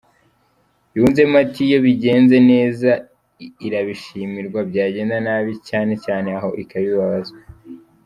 Yunzemo 0.95 1.35
ati 1.45 1.61
“Iyo 1.69 1.79
bigenze 1.85 2.37
neza 2.51 2.89
irabishimirwa, 3.67 4.59
byagenda 4.69 5.15
nabi 5.25 5.53
cyane 5.69 5.93
cyane 6.05 6.27
aho 6.37 6.49
ikabibazwa. 6.63 7.39